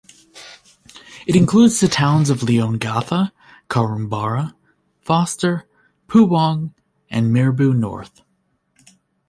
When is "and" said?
7.11-7.31